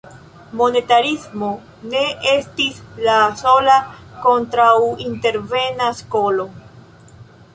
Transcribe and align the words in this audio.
Monetarismo 0.59 1.49
ne 1.89 1.99
estis 2.31 2.79
la 3.09 3.17
sola 3.41 3.75
kontraŭintervena 4.23 5.91
skolo. 6.01 6.47